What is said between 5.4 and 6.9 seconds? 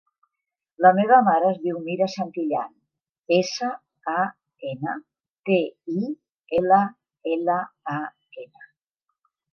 te, i, ela,